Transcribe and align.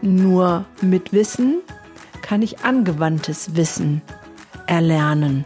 Nur 0.00 0.64
mit 0.80 1.12
Wissen 1.12 1.60
kann 2.22 2.42
ich 2.42 2.64
angewandtes 2.64 3.56
Wissen 3.56 4.02
erlernen. 4.66 5.44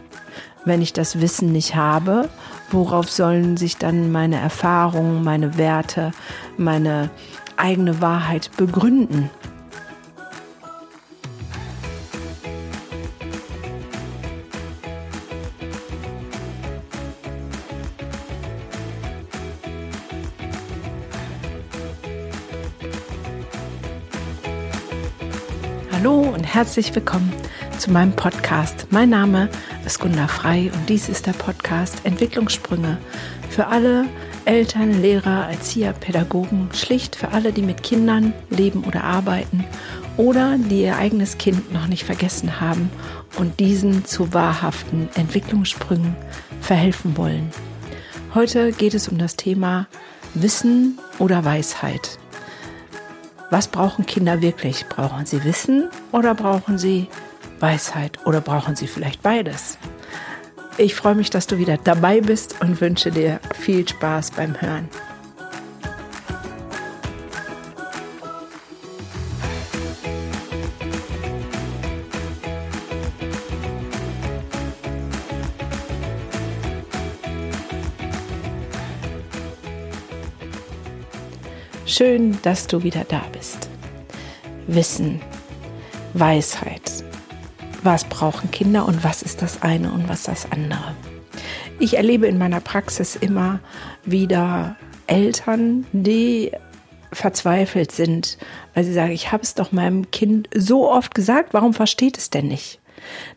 Wenn 0.65 0.81
ich 0.81 0.93
das 0.93 1.19
Wissen 1.21 1.51
nicht 1.51 1.75
habe, 1.75 2.29
worauf 2.69 3.09
sollen 3.09 3.57
sich 3.57 3.77
dann 3.77 4.11
meine 4.11 4.39
Erfahrungen, 4.39 5.23
meine 5.23 5.57
Werte, 5.57 6.11
meine 6.57 7.09
eigene 7.57 8.01
Wahrheit 8.01 8.51
begründen? 8.55 9.29
Hallo 26.03 26.19
und 26.19 26.43
herzlich 26.43 26.93
willkommen 26.93 27.31
zu 27.77 27.89
meinem 27.89 28.11
Podcast. 28.11 28.87
Mein 28.89 29.09
Name 29.09 29.47
ist 29.85 30.01
Gunda 30.01 30.27
Frei 30.27 30.69
und 30.73 30.89
dies 30.89 31.07
ist 31.07 31.27
der 31.27 31.31
Podcast 31.31 32.01
Entwicklungssprünge 32.03 32.97
für 33.49 33.67
alle 33.67 34.09
Eltern, 34.43 35.01
Lehrer, 35.01 35.47
Erzieher, 35.49 35.93
Pädagogen, 35.93 36.67
schlicht 36.73 37.15
für 37.15 37.29
alle, 37.29 37.53
die 37.53 37.61
mit 37.61 37.83
Kindern 37.83 38.33
leben 38.49 38.83
oder 38.83 39.05
arbeiten 39.05 39.63
oder 40.17 40.57
die 40.57 40.81
ihr 40.81 40.97
eigenes 40.97 41.37
Kind 41.37 41.71
noch 41.71 41.87
nicht 41.87 42.03
vergessen 42.03 42.59
haben 42.59 42.89
und 43.37 43.61
diesen 43.61 44.03
zu 44.03 44.33
wahrhaften 44.33 45.07
Entwicklungssprüngen 45.15 46.17
verhelfen 46.59 47.15
wollen. 47.15 47.49
Heute 48.33 48.73
geht 48.73 48.93
es 48.93 49.07
um 49.07 49.17
das 49.17 49.37
Thema 49.37 49.87
Wissen 50.33 50.99
oder 51.17 51.45
Weisheit. 51.45 52.19
Was 53.53 53.67
brauchen 53.67 54.07
Kinder 54.07 54.41
wirklich? 54.41 54.87
Brauchen 54.87 55.27
sie 55.27 55.43
Wissen 55.43 55.87
oder 56.11 56.33
brauchen 56.33 56.79
sie 56.79 57.07
Weisheit 57.59 58.17
oder 58.25 58.41
brauchen 58.41 58.75
sie 58.75 58.87
vielleicht 58.87 59.21
beides? 59.21 59.77
Ich 60.77 60.95
freue 60.95 61.13
mich, 61.13 61.29
dass 61.29 61.45
du 61.45 61.59
wieder 61.59 61.77
dabei 61.77 62.19
bist 62.19 62.55
und 62.61 62.81
wünsche 62.81 63.11
dir 63.11 63.39
viel 63.53 63.87
Spaß 63.87 64.31
beim 64.31 64.59
Hören. 64.59 64.89
Schön, 81.95 82.39
dass 82.41 82.65
du 82.65 82.81
wieder 82.81 83.03
da 83.07 83.21
bist. 83.33 83.69
Wissen, 84.65 85.21
Weisheit. 86.15 87.03
Was 87.83 88.05
brauchen 88.05 88.49
Kinder 88.49 88.87
und 88.87 89.03
was 89.03 89.21
ist 89.21 89.43
das 89.43 89.61
eine 89.61 89.91
und 89.91 90.09
was 90.09 90.23
das 90.23 90.51
andere? 90.51 90.95
Ich 91.77 91.95
erlebe 91.95 92.25
in 92.25 92.39
meiner 92.39 92.61
Praxis 92.61 93.15
immer 93.15 93.59
wieder 94.05 94.75
Eltern, 95.05 95.85
die 95.91 96.53
verzweifelt 97.11 97.91
sind, 97.91 98.39
weil 98.73 98.85
sie 98.85 98.93
sagen, 98.93 99.11
ich 99.11 99.31
habe 99.31 99.43
es 99.43 99.53
doch 99.53 99.71
meinem 99.71 100.09
Kind 100.09 100.49
so 100.55 100.89
oft 100.89 101.13
gesagt, 101.13 101.53
warum 101.53 101.75
versteht 101.75 102.17
es 102.17 102.31
denn 102.31 102.47
nicht? 102.47 102.81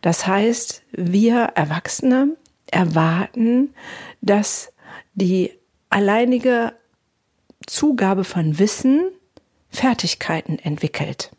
Das 0.01 0.27
heißt, 0.27 0.83
wir 0.93 1.51
Erwachsene 1.57 2.39
erwarten, 2.71 3.75
dass 4.23 4.73
die 5.13 5.53
alleinige 5.91 6.73
Zugabe 7.67 8.25
von 8.25 8.59
Wissen 8.59 9.11
Fertigkeiten 9.69 10.59
entwickelt. 10.59 11.31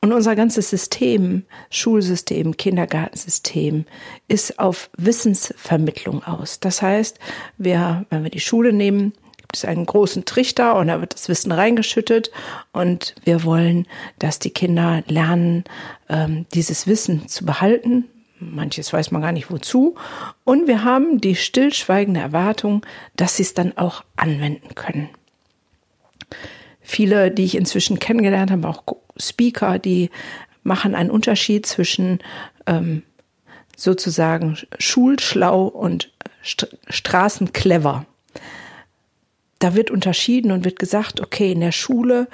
Und 0.00 0.12
unser 0.12 0.36
ganzes 0.36 0.70
System, 0.70 1.44
Schulsystem, 1.70 2.56
Kindergartensystem, 2.56 3.84
ist 4.28 4.58
auf 4.58 4.90
Wissensvermittlung 4.96 6.22
aus. 6.22 6.60
Das 6.60 6.82
heißt, 6.82 7.18
wir, 7.56 8.06
wenn 8.10 8.22
wir 8.22 8.30
die 8.30 8.40
Schule 8.40 8.72
nehmen, 8.72 9.12
gibt 9.36 9.56
es 9.56 9.64
einen 9.64 9.86
großen 9.86 10.24
Trichter 10.24 10.76
und 10.76 10.88
da 10.88 11.00
wird 11.00 11.14
das 11.14 11.28
Wissen 11.28 11.52
reingeschüttet 11.52 12.30
und 12.72 13.14
wir 13.24 13.44
wollen, 13.44 13.86
dass 14.18 14.38
die 14.38 14.50
Kinder 14.50 15.02
lernen, 15.08 15.64
ähm, 16.08 16.46
dieses 16.54 16.86
Wissen 16.86 17.28
zu 17.28 17.44
behalten. 17.44 18.04
Manches 18.40 18.92
weiß 18.92 19.10
man 19.10 19.22
gar 19.22 19.32
nicht 19.32 19.50
wozu. 19.50 19.96
Und 20.44 20.66
wir 20.66 20.84
haben 20.84 21.20
die 21.20 21.36
stillschweigende 21.36 22.20
Erwartung, 22.20 22.84
dass 23.16 23.36
sie 23.36 23.42
es 23.42 23.54
dann 23.54 23.76
auch 23.76 24.04
anwenden 24.16 24.74
können 24.74 25.08
viele, 26.88 27.30
die 27.30 27.44
ich 27.44 27.54
inzwischen 27.54 27.98
kennengelernt 27.98 28.50
habe, 28.50 28.66
auch 28.66 28.82
Speaker, 29.18 29.78
die 29.78 30.10
machen 30.62 30.94
einen 30.94 31.10
Unterschied 31.10 31.66
zwischen 31.66 32.20
ähm, 32.66 33.02
sozusagen 33.76 34.56
schulschlau 34.78 35.66
und 35.66 36.10
st 36.42 36.66
straßenclever. 36.88 38.06
Da 39.58 39.74
wird 39.74 39.90
unterschieden 39.90 40.50
und 40.50 40.64
wird 40.64 40.78
gesagt, 40.78 41.20
okay, 41.20 41.52
in 41.52 41.60
der 41.60 41.72
Schule 41.72 42.26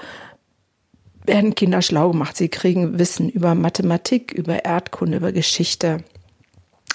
werden 1.25 1.55
Kinder 1.55 1.83
schlau 1.83 2.11
gemacht. 2.11 2.37
Sie 2.37 2.49
kriegen 2.49 2.99
Wissen 2.99 3.29
über 3.29 3.55
Mathematik, 3.55 4.33
über 4.33 4.65
Erdkunde, 4.65 5.17
über 5.17 5.33
Geschichte, 5.33 6.05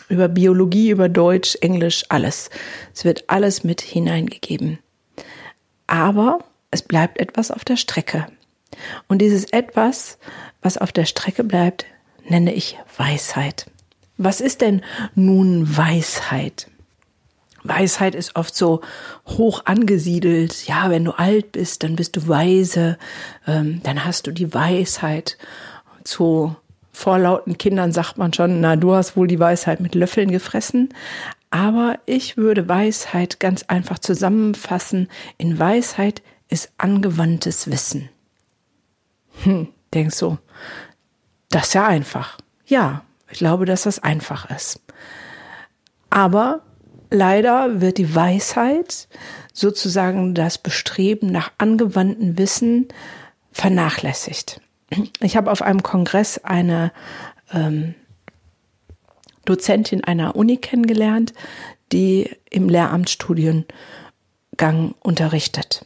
über 0.08 0.28
Biologie, 0.28 0.92
über 0.92 1.10
Deutsch, 1.10 1.58
Englisch, 1.62 2.06
alles. 2.10 2.50
Es 2.94 3.06
wird 3.06 3.26
alles 3.28 3.64
mit 3.64 3.82
hineingegeben. 3.82 4.80
Aber 5.88 6.40
es 6.72 6.82
bleibt 6.84 7.20
etwas 7.20 7.52
auf 7.52 7.66
der 7.66 7.78
Strecke. 7.78 8.28
Und 9.08 9.20
dieses 9.20 9.46
etwas, 9.46 10.20
was 10.62 10.78
auf 10.78 10.92
der 10.92 11.06
Strecke 11.06 11.44
bleibt, 11.44 11.86
nenne 12.28 12.54
ich 12.54 12.78
Weisheit. 12.98 13.66
Was 14.18 14.42
ist 14.42 14.62
denn 14.62 14.82
nun 15.16 15.78
Weisheit? 15.78 16.68
Weisheit 17.64 18.16
ist 18.16 18.36
oft 18.36 18.56
so 18.56 18.82
hoch 19.26 19.62
angesiedelt. 19.66 20.68
Ja, 20.68 20.90
wenn 20.90 21.06
du 21.06 21.12
alt 21.12 21.52
bist, 21.52 21.84
dann 21.84 21.96
bist 21.96 22.16
du 22.16 22.28
weise, 22.28 22.98
ähm, 23.48 23.82
dann 23.84 24.06
hast 24.06 24.28
du 24.28 24.32
die 24.32 24.54
Weisheit. 24.54 25.38
Zu 26.04 26.56
vorlauten 26.92 27.58
Kindern 27.58 27.92
sagt 27.92 28.18
man 28.18 28.34
schon, 28.34 28.62
na, 28.62 28.76
du 28.76 28.94
hast 28.94 29.16
wohl 29.16 29.28
die 29.28 29.40
Weisheit 29.40 29.80
mit 29.80 29.96
Löffeln 29.96 30.32
gefressen. 30.32 30.90
Aber 31.52 31.98
ich 32.06 32.38
würde 32.38 32.68
Weisheit 32.70 33.40
ganz 33.40 33.64
einfach 33.64 34.00
zusammenfassen 34.00 35.08
in 35.38 35.58
Weisheit 35.58 36.22
ist 36.50 36.72
angewandtes 36.78 37.72
Wissen. 37.72 38.10
Hm, 39.44 39.70
denkst 39.94 40.20
du, 40.20 40.38
das 41.50 41.68
ist 41.68 41.74
ja 41.74 41.88
einfach. 41.88 42.38
Ja, 42.66 43.04
ich 43.32 43.40
glaube, 43.40 43.66
dass 43.66 43.84
das 43.84 44.00
einfach 44.00 44.50
ist. 44.50 44.82
Aber 46.10 46.62
leider 47.10 47.82
wird 47.82 47.98
die 47.98 48.16
Weisheit, 48.16 49.08
sozusagen 49.54 50.34
das 50.36 50.58
Bestreben 50.58 51.32
nach 51.32 51.52
angewandtem 51.58 52.38
Wissen, 52.38 52.88
vernachlässigt. 53.52 54.62
Ich 55.20 55.36
habe 55.38 55.52
auf 55.52 55.62
einem 55.62 55.84
Kongress 55.84 56.40
eine 56.40 56.92
ähm, 57.54 57.96
Dozentin 59.46 60.04
einer 60.04 60.36
Uni 60.36 60.58
kennengelernt, 60.58 61.34
die 61.92 62.30
im 62.50 62.70
Lehramtsstudiengang 62.70 63.66
unterrichtet. 65.02 65.86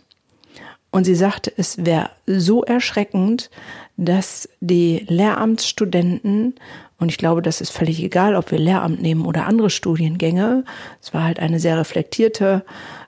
Und 0.92 1.06
sie 1.06 1.16
sagte, 1.16 1.52
es 1.56 1.86
wäre 1.86 2.12
so 2.28 2.64
erschreckend, 2.64 3.50
dass 3.98 4.48
die 4.60 5.06
Lehramtsstudenten, 5.08 6.56
und 7.04 7.10
ich 7.10 7.18
glaube, 7.18 7.42
das 7.42 7.62
ist 7.62 7.72
völlig 7.72 8.02
egal, 8.02 8.36
ob 8.36 8.50
wir 8.50 8.58
Lehramt 8.58 9.02
nehmen 9.02 9.26
oder 9.26 9.46
andere 9.46 9.70
Studiengänge, 9.70 10.64
es 11.02 11.14
war 11.14 11.24
halt 11.24 11.38
eine 11.38 11.60
sehr 11.60 11.78
reflektierte 11.78 12.64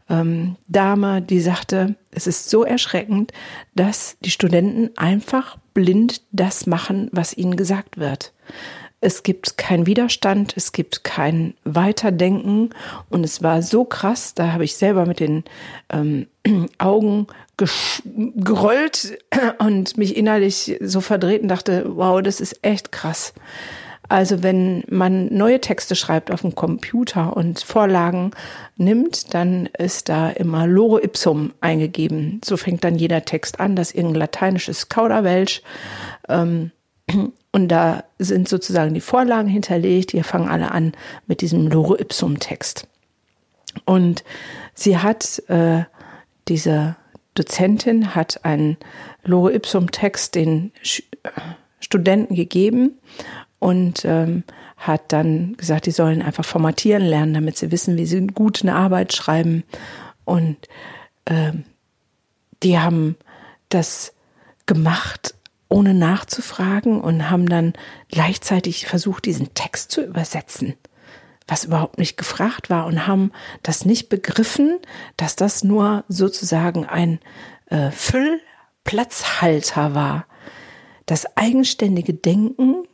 ähm, 0.09 0.57
Dame, 0.67 1.21
die 1.21 1.39
sagte, 1.39 1.95
es 2.11 2.27
ist 2.27 2.49
so 2.49 2.63
erschreckend, 2.63 3.31
dass 3.73 4.17
die 4.19 4.29
Studenten 4.31 4.89
einfach 4.97 5.57
blind 5.73 6.21
das 6.33 6.67
machen, 6.67 7.09
was 7.13 7.35
ihnen 7.37 7.55
gesagt 7.55 7.97
wird. 7.97 8.33
Es 8.99 9.23
gibt 9.23 9.57
keinen 9.57 9.85
Widerstand, 9.85 10.53
es 10.57 10.73
gibt 10.73 11.05
kein 11.05 11.53
Weiterdenken 11.63 12.71
und 13.09 13.23
es 13.23 13.41
war 13.41 13.61
so 13.61 13.85
krass, 13.85 14.33
da 14.33 14.51
habe 14.51 14.65
ich 14.65 14.75
selber 14.75 15.05
mit 15.05 15.21
den 15.21 15.45
ähm, 15.89 16.27
Augen 16.79 17.27
gerollt 17.55 19.17
und 19.59 19.97
mich 19.97 20.17
innerlich 20.17 20.77
so 20.81 20.99
verdreht 20.99 21.41
und 21.43 21.47
dachte, 21.47 21.85
wow, 21.95 22.21
das 22.21 22.41
ist 22.41 22.59
echt 22.61 22.91
krass. 22.91 23.33
Also 24.07 24.43
wenn 24.43 24.83
man 24.89 25.33
neue 25.33 25.61
Texte 25.61 25.95
schreibt 25.95 26.31
auf 26.31 26.41
dem 26.41 26.55
Computer 26.55 27.35
und 27.35 27.59
Vorlagen 27.61 28.31
nimmt, 28.77 29.33
dann 29.33 29.67
ist 29.77 30.09
da 30.09 30.29
immer 30.29 30.67
Lore 30.67 31.03
ipsum 31.03 31.53
eingegeben. 31.61 32.41
So 32.43 32.57
fängt 32.57 32.83
dann 32.83 32.95
jeder 32.95 33.25
Text 33.25 33.59
an, 33.59 33.75
das 33.75 33.89
ist 33.89 33.95
irgendein 33.95 34.19
lateinisches 34.19 34.89
Kauderwelsch. 34.89 35.61
Ähm, 36.29 36.71
und 37.51 37.69
da 37.69 38.03
sind 38.19 38.49
sozusagen 38.49 38.93
die 38.93 39.01
Vorlagen 39.01 39.47
hinterlegt. 39.47 40.13
Die 40.13 40.23
fangen 40.23 40.49
alle 40.49 40.71
an 40.71 40.93
mit 41.27 41.41
diesem 41.41 41.67
Lore 41.67 41.99
ipsum 41.99 42.39
Text. 42.39 42.87
Und 43.85 44.23
sie 44.73 44.97
hat, 44.97 45.41
äh, 45.47 45.83
diese 46.47 46.95
Dozentin 47.35 48.15
hat 48.15 48.45
einen 48.45 48.77
Lore 49.23 49.53
Ipsum 49.53 49.91
Text 49.91 50.35
den 50.35 50.71
Studenten 51.79 52.35
gegeben 52.35 52.97
und 53.59 54.05
ähm, 54.05 54.43
hat 54.77 55.11
dann 55.11 55.55
gesagt, 55.57 55.85
die 55.85 55.91
sollen 55.91 56.21
einfach 56.21 56.45
formatieren 56.45 57.03
lernen, 57.03 57.33
damit 57.33 57.57
sie 57.57 57.71
wissen, 57.71 57.97
wie 57.97 58.05
sie 58.05 58.27
gut 58.27 58.61
eine 58.61 58.75
Arbeit 58.75 59.13
schreiben. 59.13 59.63
Und 60.25 60.57
ähm, 61.25 61.63
die 62.63 62.79
haben 62.79 63.15
das 63.69 64.13
gemacht, 64.65 65.35
ohne 65.69 65.93
nachzufragen 65.93 67.01
und 67.01 67.29
haben 67.29 67.47
dann 67.47 67.73
gleichzeitig 68.09 68.87
versucht, 68.87 69.25
diesen 69.25 69.53
Text 69.53 69.91
zu 69.91 70.01
übersetzen, 70.01 70.75
was 71.47 71.65
überhaupt 71.65 71.97
nicht 71.97 72.17
gefragt 72.17 72.69
war 72.69 72.85
und 72.85 73.07
haben 73.07 73.31
das 73.63 73.85
nicht 73.85 74.09
begriffen, 74.09 74.79
dass 75.17 75.35
das 75.35 75.63
nur 75.63 76.03
sozusagen 76.07 76.85
ein 76.85 77.19
äh, 77.67 77.91
Füllplatzhalter 77.91 79.95
war. 79.95 80.25
Das 81.05 81.37
eigenständige 81.37 82.13
Denken 82.13 82.87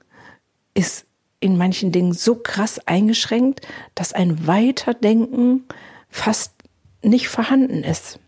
ist 0.73 1.05
in 1.39 1.57
manchen 1.57 1.91
Dingen 1.91 2.13
so 2.13 2.35
krass 2.35 2.79
eingeschränkt, 2.85 3.67
dass 3.95 4.13
ein 4.13 4.47
Weiterdenken 4.47 5.65
fast 6.09 6.53
nicht 7.03 7.29
vorhanden 7.29 7.83
ist. 7.83 8.19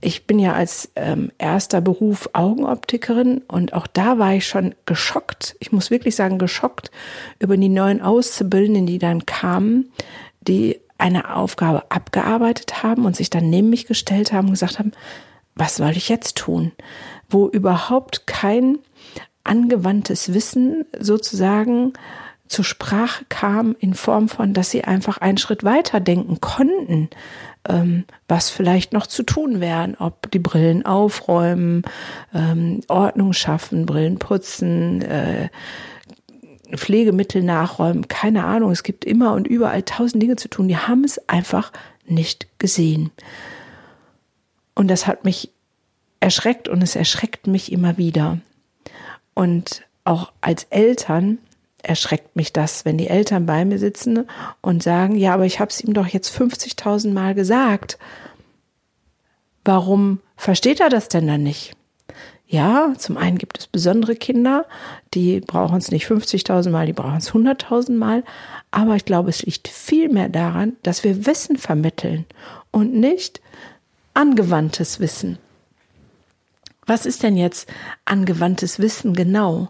Ich 0.00 0.26
bin 0.26 0.38
ja 0.38 0.54
als 0.54 0.90
ähm, 0.96 1.30
erster 1.36 1.82
Beruf 1.82 2.30
Augenoptikerin 2.32 3.42
und 3.48 3.74
auch 3.74 3.86
da 3.86 4.18
war 4.18 4.32
ich 4.32 4.46
schon 4.46 4.74
geschockt. 4.86 5.56
Ich 5.60 5.72
muss 5.72 5.90
wirklich 5.90 6.16
sagen, 6.16 6.38
geschockt 6.38 6.90
über 7.38 7.56
die 7.56 7.68
neuen 7.68 8.00
Auszubildenden, 8.00 8.86
die 8.86 8.98
dann 8.98 9.26
kamen, 9.26 9.92
die 10.40 10.80
eine 10.96 11.34
Aufgabe 11.34 11.90
abgearbeitet 11.90 12.82
haben 12.82 13.04
und 13.04 13.16
sich 13.16 13.28
dann 13.28 13.50
neben 13.50 13.68
mich 13.68 13.86
gestellt 13.86 14.32
haben 14.32 14.46
und 14.46 14.52
gesagt 14.52 14.78
haben, 14.78 14.92
was 15.54 15.76
soll 15.76 15.90
ich 15.90 16.08
jetzt 16.08 16.36
tun? 16.36 16.72
Wo 17.28 17.48
überhaupt 17.48 18.26
kein 18.26 18.78
angewandtes 19.44 20.32
Wissen 20.34 20.84
sozusagen 20.98 21.92
zur 22.50 22.64
Sprache 22.64 23.24
kam 23.28 23.76
in 23.78 23.94
Form 23.94 24.28
von, 24.28 24.54
dass 24.54 24.70
sie 24.70 24.82
einfach 24.82 25.18
einen 25.18 25.38
Schritt 25.38 25.62
weiter 25.62 26.00
denken 26.00 26.40
konnten, 26.40 27.08
ähm, 27.68 28.04
was 28.26 28.50
vielleicht 28.50 28.92
noch 28.92 29.06
zu 29.06 29.22
tun 29.22 29.60
wären, 29.60 29.94
ob 29.96 30.30
die 30.32 30.40
Brillen 30.40 30.84
aufräumen, 30.84 31.82
ähm, 32.34 32.80
Ordnung 32.88 33.34
schaffen, 33.34 33.86
Brillen 33.86 34.18
putzen, 34.18 35.00
äh, 35.02 35.48
Pflegemittel 36.74 37.42
nachräumen, 37.42 38.08
keine 38.08 38.44
Ahnung. 38.44 38.72
Es 38.72 38.82
gibt 38.82 39.04
immer 39.04 39.34
und 39.34 39.46
überall 39.46 39.82
tausend 39.82 40.22
Dinge 40.22 40.36
zu 40.36 40.48
tun. 40.48 40.66
Die 40.66 40.76
haben 40.76 41.04
es 41.04 41.28
einfach 41.28 41.72
nicht 42.06 42.48
gesehen. 42.58 43.10
Und 44.74 44.88
das 44.88 45.06
hat 45.06 45.24
mich 45.24 45.50
erschreckt 46.18 46.68
und 46.68 46.82
es 46.82 46.96
erschreckt 46.96 47.46
mich 47.46 47.70
immer 47.70 47.96
wieder. 47.96 48.38
Und 49.34 49.82
auch 50.04 50.32
als 50.40 50.64
Eltern 50.70 51.38
erschreckt 51.82 52.36
mich 52.36 52.52
das, 52.52 52.84
wenn 52.84 52.98
die 52.98 53.08
Eltern 53.08 53.46
bei 53.46 53.64
mir 53.64 53.78
sitzen 53.78 54.26
und 54.60 54.82
sagen, 54.82 55.16
ja, 55.16 55.34
aber 55.34 55.46
ich 55.46 55.60
habe 55.60 55.70
es 55.70 55.80
ihm 55.80 55.94
doch 55.94 56.06
jetzt 56.06 56.34
50.000 56.36 57.12
Mal 57.12 57.34
gesagt. 57.34 57.98
Warum 59.64 60.20
versteht 60.36 60.80
er 60.80 60.88
das 60.88 61.08
denn 61.08 61.26
dann 61.26 61.42
nicht? 61.42 61.74
Ja, 62.46 62.94
zum 62.98 63.16
einen 63.16 63.38
gibt 63.38 63.60
es 63.60 63.66
besondere 63.68 64.16
Kinder, 64.16 64.66
die 65.14 65.38
brauchen 65.40 65.78
es 65.78 65.92
nicht 65.92 66.06
50.000 66.06 66.70
Mal, 66.70 66.86
die 66.86 66.92
brauchen 66.92 67.18
es 67.18 67.30
100.000 67.30 67.92
Mal. 67.92 68.24
Aber 68.72 68.96
ich 68.96 69.04
glaube, 69.04 69.30
es 69.30 69.42
liegt 69.42 69.68
viel 69.68 70.08
mehr 70.08 70.28
daran, 70.28 70.76
dass 70.82 71.04
wir 71.04 71.26
Wissen 71.26 71.56
vermitteln 71.58 72.26
und 72.72 72.92
nicht 72.92 73.40
angewandtes 74.14 74.98
Wissen. 74.98 75.38
Was 76.90 77.06
ist 77.06 77.22
denn 77.22 77.36
jetzt 77.36 77.68
angewandtes 78.04 78.80
Wissen 78.80 79.14
genau? 79.14 79.68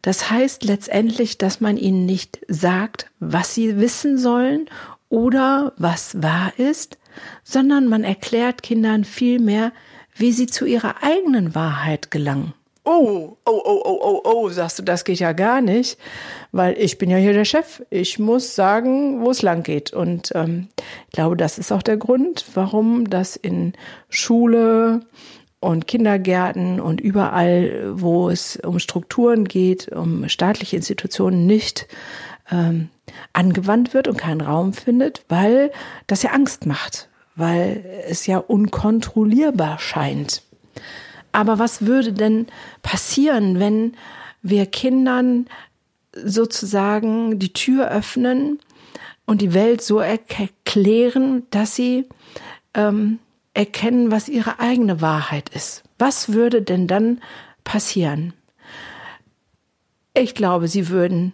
Das 0.00 0.30
heißt 0.30 0.62
letztendlich, 0.62 1.36
dass 1.36 1.60
man 1.60 1.76
ihnen 1.76 2.06
nicht 2.06 2.38
sagt, 2.46 3.10
was 3.18 3.52
sie 3.52 3.80
wissen 3.80 4.16
sollen 4.16 4.70
oder 5.08 5.72
was 5.76 6.22
wahr 6.22 6.52
ist, 6.58 6.98
sondern 7.42 7.88
man 7.88 8.04
erklärt 8.04 8.62
Kindern 8.62 9.02
vielmehr, 9.02 9.72
wie 10.14 10.30
sie 10.30 10.46
zu 10.46 10.64
ihrer 10.64 11.02
eigenen 11.02 11.56
Wahrheit 11.56 12.12
gelangen. 12.12 12.54
Oh, 12.84 13.36
oh, 13.44 13.60
oh, 13.64 13.82
oh, 13.84 13.98
oh, 14.00 14.20
oh, 14.22 14.48
sagst 14.48 14.78
du, 14.78 14.82
das 14.84 15.04
geht 15.04 15.18
ja 15.18 15.32
gar 15.32 15.62
nicht, 15.62 15.98
weil 16.52 16.78
ich 16.78 16.96
bin 16.96 17.10
ja 17.10 17.16
hier 17.16 17.32
der 17.32 17.44
Chef. 17.44 17.82
Ich 17.90 18.20
muss 18.20 18.54
sagen, 18.54 19.20
wo 19.24 19.30
es 19.30 19.42
lang 19.42 19.64
geht. 19.64 19.92
Und 19.92 20.30
ähm, 20.36 20.68
ich 21.08 21.14
glaube, 21.14 21.36
das 21.36 21.58
ist 21.58 21.72
auch 21.72 21.82
der 21.82 21.96
Grund, 21.96 22.44
warum 22.54 23.10
das 23.10 23.34
in 23.34 23.72
Schule, 24.08 25.00
und 25.62 25.86
Kindergärten 25.86 26.80
und 26.80 27.00
überall, 27.00 27.92
wo 27.94 28.28
es 28.28 28.56
um 28.56 28.80
Strukturen 28.80 29.44
geht, 29.44 29.88
um 29.92 30.28
staatliche 30.28 30.74
Institutionen 30.74 31.46
nicht 31.46 31.86
ähm, 32.50 32.88
angewandt 33.32 33.94
wird 33.94 34.08
und 34.08 34.18
keinen 34.18 34.40
Raum 34.40 34.72
findet, 34.72 35.24
weil 35.28 35.70
das 36.08 36.24
ja 36.24 36.30
Angst 36.30 36.66
macht, 36.66 37.08
weil 37.36 37.84
es 38.08 38.26
ja 38.26 38.38
unkontrollierbar 38.38 39.78
scheint. 39.78 40.42
Aber 41.30 41.60
was 41.60 41.86
würde 41.86 42.12
denn 42.12 42.48
passieren, 42.82 43.60
wenn 43.60 43.94
wir 44.42 44.66
Kindern 44.66 45.46
sozusagen 46.12 47.38
die 47.38 47.52
Tür 47.52 47.88
öffnen 47.88 48.58
und 49.26 49.40
die 49.40 49.54
Welt 49.54 49.80
so 49.80 50.00
erklären, 50.00 51.44
dass 51.50 51.76
sie 51.76 52.08
ähm, 52.74 53.20
erkennen, 53.54 54.10
was 54.10 54.28
ihre 54.28 54.60
eigene 54.60 55.00
Wahrheit 55.00 55.48
ist. 55.50 55.82
Was 55.98 56.32
würde 56.32 56.62
denn 56.62 56.86
dann 56.86 57.20
passieren? 57.64 58.32
Ich 60.14 60.34
glaube, 60.34 60.68
sie 60.68 60.88
würden 60.88 61.32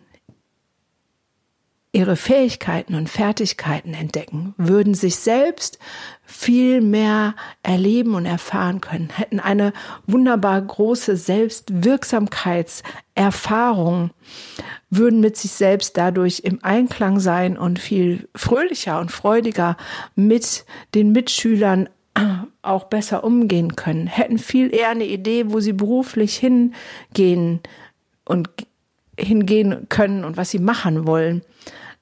ihre 1.93 2.17
Fähigkeiten 2.17 2.95
und 2.95 3.09
Fertigkeiten 3.09 3.95
entdecken, 3.95 4.55
würden 4.59 4.93
sich 4.95 5.17
selbst 5.17 5.79
viel 6.25 6.83
mehr 6.83 7.35
erleben 7.63 8.15
und 8.15 8.27
erfahren 8.27 8.83
können, 8.83 9.09
hätten 9.09 9.41
eine 9.41 9.73
wunderbar 10.07 10.61
große 10.61 11.17
Selbstwirksamkeitserfahrung, 11.17 14.11
würden 14.91 15.21
mit 15.21 15.39
sich 15.39 15.53
selbst 15.53 15.97
dadurch 15.97 16.41
im 16.45 16.63
Einklang 16.63 17.21
sein 17.21 17.57
und 17.57 17.79
viel 17.79 18.29
fröhlicher 18.37 19.01
und 19.01 19.11
freudiger 19.11 19.79
mit 20.15 20.67
den 20.95 21.13
Mitschülern 21.13 21.89
auch 22.63 22.85
besser 22.85 23.25
umgehen 23.25 23.77
können, 23.77 24.07
hätten 24.07 24.39
viel 24.39 24.75
eher 24.75 24.91
eine 24.91 25.07
Idee, 25.07 25.51
wo 25.51 25.61
sie 25.61 25.73
beruflich 25.73 26.37
hingehen 26.37 27.61
und 28.25 28.49
hingehen 29.19 29.89
können 29.89 30.25
und 30.25 30.37
was 30.37 30.51
sie 30.51 30.59
machen 30.59 31.07
wollen. 31.07 31.43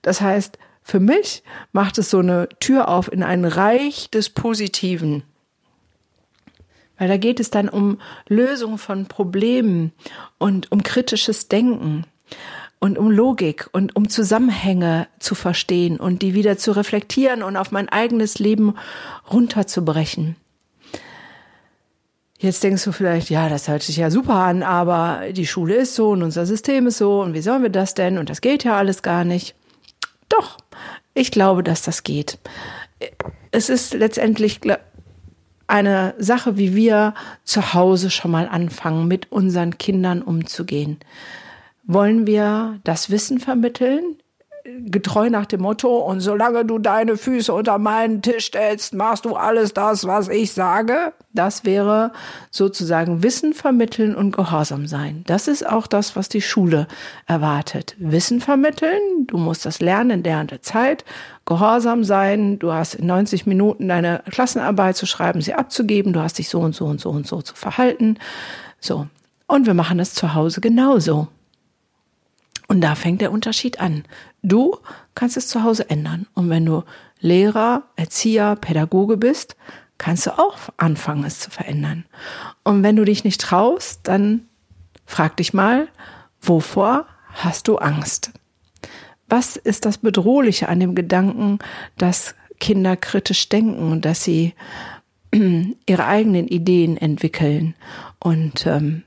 Das 0.02 0.20
heißt, 0.20 0.58
für 0.82 1.00
mich 1.00 1.42
macht 1.72 1.98
es 1.98 2.10
so 2.10 2.18
eine 2.18 2.48
Tür 2.60 2.88
auf 2.88 3.10
in 3.10 3.22
ein 3.22 3.44
Reich 3.44 4.10
des 4.10 4.30
Positiven. 4.30 5.24
Weil 6.98 7.08
da 7.08 7.16
geht 7.16 7.40
es 7.40 7.50
dann 7.50 7.68
um 7.68 8.00
Lösung 8.28 8.78
von 8.78 9.06
Problemen 9.06 9.92
und 10.38 10.70
um 10.72 10.82
kritisches 10.82 11.48
Denken 11.48 12.04
und 12.78 12.98
um 12.98 13.10
Logik 13.10 13.68
und 13.72 13.96
um 13.96 14.08
Zusammenhänge 14.08 15.08
zu 15.18 15.34
verstehen 15.34 15.98
und 15.98 16.22
die 16.22 16.34
wieder 16.34 16.58
zu 16.58 16.72
reflektieren 16.72 17.42
und 17.42 17.56
auf 17.56 17.72
mein 17.72 17.88
eigenes 17.88 18.38
Leben 18.38 18.74
runterzubrechen. 19.30 20.36
Jetzt 22.38 22.62
denkst 22.62 22.84
du 22.84 22.92
vielleicht, 22.92 23.30
ja, 23.30 23.48
das 23.48 23.66
hört 23.66 23.82
sich 23.82 23.96
ja 23.96 24.10
super 24.10 24.34
an, 24.34 24.62
aber 24.62 25.32
die 25.32 25.46
Schule 25.46 25.74
ist 25.74 25.94
so 25.94 26.10
und 26.10 26.22
unser 26.22 26.44
System 26.44 26.86
ist 26.86 26.98
so 26.98 27.22
und 27.22 27.32
wie 27.32 27.40
sollen 27.40 27.62
wir 27.62 27.70
das 27.70 27.94
denn? 27.94 28.18
Und 28.18 28.28
das 28.28 28.42
geht 28.42 28.62
ja 28.62 28.76
alles 28.76 29.02
gar 29.02 29.24
nicht. 29.24 29.54
Doch, 30.28 30.58
ich 31.14 31.30
glaube, 31.30 31.62
dass 31.62 31.82
das 31.82 32.02
geht. 32.02 32.38
Es 33.52 33.70
ist 33.70 33.94
letztendlich 33.94 34.60
eine 35.66 36.14
Sache, 36.18 36.58
wie 36.58 36.76
wir 36.76 37.14
zu 37.42 37.72
Hause 37.72 38.10
schon 38.10 38.30
mal 38.30 38.48
anfangen, 38.48 39.08
mit 39.08 39.32
unseren 39.32 39.78
Kindern 39.78 40.20
umzugehen 40.20 40.98
wollen 41.86 42.26
wir 42.26 42.80
das 42.84 43.10
Wissen 43.10 43.38
vermitteln, 43.38 44.16
getreu 44.86 45.30
nach 45.30 45.46
dem 45.46 45.62
Motto, 45.62 45.98
und 45.98 46.20
solange 46.20 46.64
du 46.64 46.78
deine 46.78 47.16
Füße 47.16 47.52
unter 47.52 47.78
meinen 47.78 48.22
Tisch 48.22 48.46
stellst, 48.46 48.94
machst 48.94 49.24
du 49.24 49.36
alles 49.36 49.74
das, 49.74 50.06
was 50.06 50.28
ich 50.28 50.52
sage. 50.52 51.12
Das 51.32 51.64
wäre 51.64 52.12
sozusagen 52.50 53.22
Wissen 53.22 53.52
vermitteln 53.52 54.14
und 54.14 54.34
Gehorsam 54.34 54.86
sein. 54.86 55.22
Das 55.26 55.48
ist 55.48 55.66
auch 55.66 55.86
das, 55.86 56.16
was 56.16 56.28
die 56.28 56.42
Schule 56.42 56.88
erwartet. 57.26 57.94
Wissen 57.98 58.40
vermitteln, 58.40 59.26
du 59.26 59.36
musst 59.36 59.66
das 59.66 59.80
lernen 59.80 60.10
in 60.10 60.22
der 60.22 60.40
und 60.40 60.50
der 60.50 60.62
Zeit. 60.62 61.04
Gehorsam 61.44 62.02
sein, 62.02 62.58
du 62.58 62.72
hast 62.72 62.94
in 62.94 63.06
90 63.06 63.46
Minuten 63.46 63.88
deine 63.88 64.22
Klassenarbeit 64.30 64.96
zu 64.96 65.06
schreiben, 65.06 65.40
sie 65.40 65.54
abzugeben, 65.54 66.12
du 66.12 66.20
hast 66.20 66.38
dich 66.38 66.48
so 66.48 66.60
und 66.60 66.74
so 66.74 66.86
und 66.86 67.00
so 67.00 67.10
und 67.10 67.26
so 67.26 67.42
zu 67.42 67.54
verhalten. 67.54 68.18
So. 68.80 69.06
Und 69.46 69.66
wir 69.66 69.74
machen 69.74 69.98
das 69.98 70.12
zu 70.12 70.34
Hause 70.34 70.60
genauso. 70.60 71.28
Und 72.68 72.80
da 72.80 72.94
fängt 72.94 73.20
der 73.20 73.32
Unterschied 73.32 73.80
an. 73.80 74.04
Du 74.42 74.76
kannst 75.14 75.36
es 75.36 75.48
zu 75.48 75.62
Hause 75.62 75.88
ändern. 75.88 76.26
Und 76.34 76.50
wenn 76.50 76.66
du 76.66 76.82
Lehrer, 77.20 77.84
Erzieher, 77.96 78.56
Pädagoge 78.56 79.16
bist, 79.16 79.56
kannst 79.98 80.26
du 80.26 80.38
auch 80.38 80.56
anfangen, 80.76 81.24
es 81.24 81.40
zu 81.40 81.50
verändern. 81.50 82.04
Und 82.64 82.82
wenn 82.82 82.96
du 82.96 83.04
dich 83.04 83.24
nicht 83.24 83.40
traust, 83.40 84.00
dann 84.04 84.48
frag 85.06 85.36
dich 85.36 85.54
mal, 85.54 85.88
wovor 86.40 87.06
hast 87.32 87.68
du 87.68 87.78
Angst? 87.78 88.32
Was 89.28 89.56
ist 89.56 89.84
das 89.84 89.98
Bedrohliche 89.98 90.68
an 90.68 90.80
dem 90.80 90.94
Gedanken, 90.94 91.58
dass 91.98 92.34
Kinder 92.60 92.96
kritisch 92.96 93.48
denken 93.48 93.90
und 93.90 94.04
dass 94.04 94.24
sie 94.24 94.54
ihre 95.32 96.06
eigenen 96.06 96.48
Ideen 96.48 96.96
entwickeln? 96.96 97.74
Und 98.18 98.66
ähm, 98.66 99.02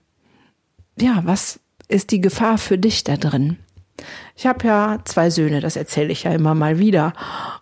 ja, 1.00 1.22
was 1.24 1.60
ist 1.90 2.12
die 2.12 2.22
Gefahr 2.22 2.58
für 2.58 2.78
dich 2.78 3.04
da 3.04 3.18
drin? 3.18 3.58
Ich 4.36 4.48
habe 4.48 4.66
ja 4.66 5.00
zwei 5.04 5.30
Söhne, 5.30 5.60
das 5.60 5.76
erzähle 5.76 6.14
ich 6.14 6.24
ja 6.24 6.32
immer 6.32 6.56
mal 6.56 6.80
wieder. 6.80 7.12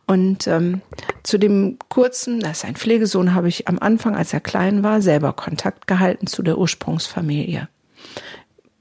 Und 0.06 0.46
ähm, 0.48 0.82
zu 1.24 1.40
dem 1.40 1.80
kurzen, 1.90 2.40
das 2.40 2.60
ist 2.60 2.66
ein 2.66 2.76
Pflegesohn, 2.76 3.34
habe 3.34 3.48
ich 3.48 3.68
am 3.68 3.80
Anfang, 3.80 4.16
als 4.16 4.34
er 4.34 4.40
klein 4.40 4.84
war, 4.84 5.02
selber 5.02 5.34
Kontakt 5.34 5.88
gehalten 5.88 6.28
zu 6.28 6.44
der 6.44 6.60
Ursprungsfamilie. 6.60 7.68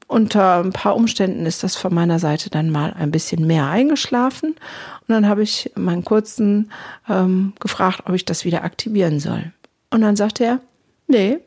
Unter 0.09 0.62
ein 0.62 0.73
paar 0.73 0.95
Umständen 0.95 1.47
ist 1.47 1.65
das 1.65 1.75
von 1.75 1.93
meiner 1.93 2.19
Seite 2.19 2.50
dann 2.50 2.71
mal 2.71 2.93
ein 2.93 3.11
bisschen 3.11 3.47
mehr 3.47 3.67
eingeschlafen. 3.67 4.50
Und 4.50 5.09
dann 5.09 5.26
habe 5.26 5.43
ich 5.43 5.73
meinen 5.75 6.05
kurzen 6.05 6.71
ähm, 7.09 7.55
gefragt, 7.59 8.03
ob 8.05 8.15
ich 8.15 8.25
das 8.25 8.45
wieder 8.45 8.62
aktivieren 8.62 9.19
soll. 9.19 9.53
Und 9.91 10.03
dann 10.03 10.15
sagte 10.15 10.45
er, 10.45 10.61
nee, 11.09 11.38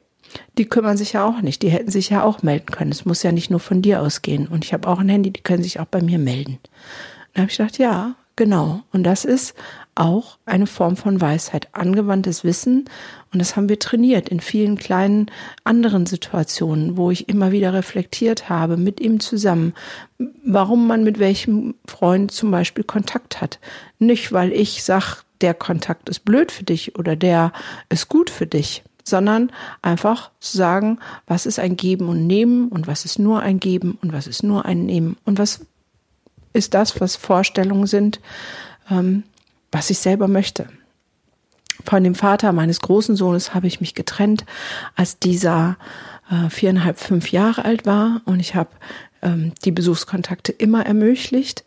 die 0.58 0.66
kümmern 0.66 0.98
sich 0.98 1.14
ja 1.14 1.26
auch 1.26 1.42
nicht. 1.42 1.62
Die 1.62 1.70
hätten 1.70 1.92
sich 1.92 2.10
ja 2.10 2.24
auch 2.24 2.44
melden 2.44 2.68
können. 2.68 2.92
Es 2.92 3.06
muss 3.06 3.24
ja 3.24 3.32
nicht 3.32 3.50
nur 3.50 3.60
von 3.60 3.82
dir 3.82 4.02
ausgehen. 4.02 4.48
Und 4.48 4.66
ich 4.66 4.74
habe 4.74 4.88
auch 4.88 5.00
ein 5.00 5.10
Handy, 5.10 5.32
die 5.32 5.42
können 5.42 5.64
sich 5.64 5.80
auch 5.80 5.86
bei 5.86 6.02
mir 6.02 6.20
melden. 6.20 6.60
Dann 7.34 7.44
habe 7.44 7.52
ich 7.52 7.58
gedacht, 7.58 7.78
ja, 7.78 8.16
genau. 8.36 8.82
Und 8.92 9.04
das 9.04 9.26
ist 9.26 9.56
auch 9.96 10.38
eine 10.46 10.68
Form 10.68 10.96
von 10.96 11.20
Weisheit, 11.20 11.68
angewandtes 11.74 12.44
Wissen. 12.44 12.86
Und 13.34 13.40
das 13.40 13.56
haben 13.56 13.70
wir 13.70 13.80
trainiert 13.80 14.30
in 14.30 14.40
vielen 14.40 14.78
kleinen 14.78 15.30
anderen 15.64 16.06
Situationen, 16.06 16.98
wo 16.98 17.12
ich 17.12 17.28
immer 17.30 17.52
wieder 17.52 17.74
reflektiert 17.74 18.50
habe 18.50 18.78
mit 18.78 19.00
ihm 19.00 19.20
zusammen, 19.20 19.74
warum 20.46 20.88
man 20.88 21.04
mit 21.04 21.20
welchem 21.20 21.76
Freund 21.86 22.32
zum 22.32 22.50
Beispiel 22.50 22.84
Kontakt 22.84 23.42
hat. 23.42 23.60
Nicht, 24.00 24.32
weil 24.32 24.54
ich 24.54 24.84
sage, 24.84 25.18
der 25.42 25.54
Kontakt 25.54 26.10
ist 26.10 26.26
blöd 26.26 26.52
für 26.52 26.64
dich 26.64 26.98
oder 26.98 27.16
der 27.16 27.52
ist 27.90 28.10
gut 28.10 28.30
für 28.30 28.48
dich, 28.48 28.84
sondern 29.10 29.52
einfach 29.82 30.32
zu 30.40 30.58
sagen, 30.58 31.00
was 31.28 31.46
ist 31.46 31.60
ein 31.60 31.76
Geben 31.76 32.08
und 32.08 32.28
Nehmen 32.28 32.70
und 32.70 32.88
was 32.88 33.06
ist 33.06 33.20
nur 33.20 33.42
ein 33.42 33.60
Geben 33.60 33.98
und 34.02 34.14
was 34.14 34.28
ist 34.28 34.44
nur 34.44 34.66
ein 34.66 34.86
Nehmen 34.86 35.18
und 35.26 35.40
was 35.40 35.66
ist 36.54 36.74
das, 36.74 37.00
was 37.00 37.16
Vorstellungen 37.16 37.88
sind, 37.88 38.20
ähm, 38.90 39.24
was 39.72 39.90
ich 39.90 40.00
selber 40.00 40.28
möchte. 40.28 40.68
Von 41.86 42.04
dem 42.04 42.16
Vater 42.16 42.52
meines 42.52 42.82
großen 42.82 43.16
Sohnes 43.16 43.54
habe 43.54 43.68
ich 43.68 43.80
mich 43.80 43.96
getrennt, 43.96 44.46
als 44.96 45.20
dieser 45.20 45.78
äh, 46.30 46.50
viereinhalb, 46.50 47.00
fünf 47.00 47.32
Jahre 47.32 47.66
alt 47.66 47.86
war 47.86 48.22
und 48.26 48.40
ich 48.40 48.56
habe 48.56 48.70
ähm, 49.22 49.54
die 49.64 49.72
Besuchskontakte 49.72 50.52
immer 50.52 50.86
ermöglicht 50.86 51.64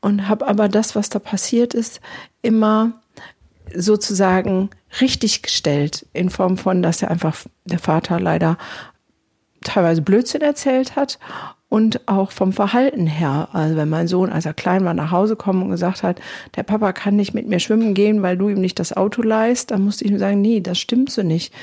und 0.00 0.28
habe 0.28 0.46
aber 0.46 0.68
das, 0.68 0.94
was 0.94 1.08
da 1.08 1.18
passiert 1.18 1.74
ist, 1.74 2.00
immer 2.42 2.92
sozusagen 3.74 4.70
richtig 5.00 5.42
gestellt 5.42 6.06
in 6.12 6.30
Form 6.30 6.56
von, 6.56 6.82
dass 6.82 7.02
er 7.02 7.10
einfach 7.10 7.36
der 7.64 7.78
Vater 7.78 8.20
leider 8.20 8.58
teilweise 9.62 10.02
Blödsinn 10.02 10.42
erzählt 10.42 10.96
hat 10.96 11.18
und 11.72 12.06
auch 12.06 12.32
vom 12.32 12.52
Verhalten 12.52 13.06
her. 13.06 13.48
Also 13.52 13.76
wenn 13.76 13.88
mein 13.88 14.06
Sohn, 14.06 14.28
als 14.28 14.44
er 14.44 14.52
klein 14.52 14.84
war, 14.84 14.92
nach 14.92 15.10
Hause 15.10 15.36
kommen 15.36 15.62
und 15.62 15.70
gesagt 15.70 16.02
hat, 16.02 16.20
der 16.54 16.64
Papa 16.64 16.92
kann 16.92 17.16
nicht 17.16 17.32
mit 17.32 17.48
mir 17.48 17.60
schwimmen 17.60 17.94
gehen, 17.94 18.20
weil 18.20 18.36
du 18.36 18.50
ihm 18.50 18.60
nicht 18.60 18.78
das 18.78 18.94
Auto 18.94 19.22
leist, 19.22 19.70
dann 19.70 19.82
musste 19.82 20.04
ich 20.04 20.10
ihm 20.10 20.18
sagen, 20.18 20.42
nee, 20.42 20.60
das 20.60 20.78
stimmt 20.78 21.10
so 21.10 21.22
nicht. 21.22 21.54